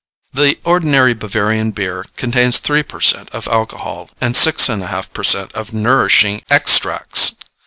[0.33, 3.29] The ordinary Bavarian beer contains three per cent.
[3.29, 5.51] of alcohol and six and a half per cent.
[5.51, 7.35] of nourishing extracts.